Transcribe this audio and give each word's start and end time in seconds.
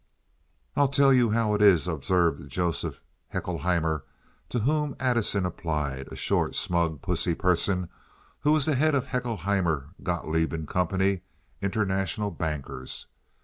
"I'll 0.75 0.87
tell 0.87 1.13
you 1.13 1.29
how 1.29 1.53
it 1.53 1.61
is," 1.61 1.87
observed 1.87 2.49
Joseph 2.49 3.01
Haeckelheimer, 3.31 4.01
to 4.49 4.59
whom 4.61 4.95
Addison 4.99 5.45
applied—a 5.45 6.15
short, 6.15 6.55
smug, 6.55 7.03
pussy 7.03 7.35
person 7.35 7.87
who 8.39 8.51
was 8.51 8.65
the 8.65 8.73
head 8.73 8.95
of 8.95 9.05
Haeckelheimer, 9.09 9.93
Gotloeb 10.01 10.67
& 10.67 10.67
Co., 10.67 11.19
international 11.61 12.31
bankers. 12.31 13.05